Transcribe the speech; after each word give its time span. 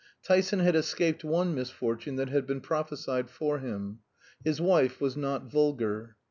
Tyson 0.23 0.57
had 0.61 0.75
escaped 0.75 1.23
one 1.23 1.53
misfortune 1.53 2.15
that 2.15 2.29
had 2.29 2.47
been 2.47 2.59
prophesied 2.59 3.29
for 3.29 3.59
him. 3.59 3.99
His 4.43 4.59
wife 4.59 4.99
was 4.99 5.15
not 5.15 5.43
vulgar. 5.43 6.15